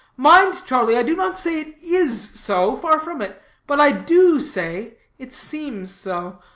[0.17, 4.39] Mind, Charlie, I do not say it is so, far from it; but I do
[4.39, 6.39] say it seems so.